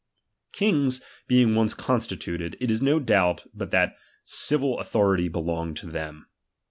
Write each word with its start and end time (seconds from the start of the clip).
Kings 0.51 1.03
being 1.27 1.53
once 1.53 1.75
constituted, 1.75 2.57
it 2.59 2.71
is 2.71 2.81
no 2.81 2.99
doubt 2.99 3.41
c 3.41 3.49
but 3.53 3.69
the 3.69 3.91
cicil 4.25 4.79
authority 4.81 5.27
belonged 5.27 5.77
to 5.77 5.85
them. 5.91 6.25